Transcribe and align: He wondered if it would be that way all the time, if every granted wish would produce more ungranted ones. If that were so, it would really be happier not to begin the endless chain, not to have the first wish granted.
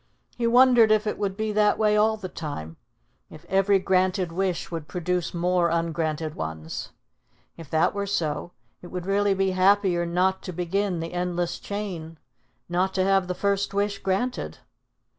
He 0.35 0.47
wondered 0.47 0.91
if 0.91 1.05
it 1.05 1.19
would 1.19 1.37
be 1.37 1.51
that 1.51 1.77
way 1.77 1.95
all 1.95 2.17
the 2.17 2.27
time, 2.27 2.77
if 3.29 3.45
every 3.47 3.77
granted 3.77 4.31
wish 4.31 4.71
would 4.71 4.87
produce 4.87 5.31
more 5.31 5.69
ungranted 5.69 6.33
ones. 6.33 6.89
If 7.55 7.69
that 7.69 7.93
were 7.93 8.07
so, 8.07 8.51
it 8.81 8.87
would 8.87 9.05
really 9.05 9.35
be 9.35 9.51
happier 9.51 10.03
not 10.07 10.41
to 10.41 10.51
begin 10.53 11.01
the 11.01 11.13
endless 11.13 11.59
chain, 11.59 12.17
not 12.67 12.95
to 12.95 13.03
have 13.03 13.27
the 13.27 13.35
first 13.35 13.75
wish 13.75 13.99
granted. 13.99 14.57